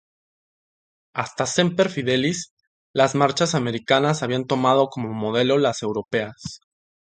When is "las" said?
2.91-3.13, 5.59-5.83